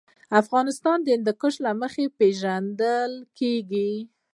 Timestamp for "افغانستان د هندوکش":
0.41-1.53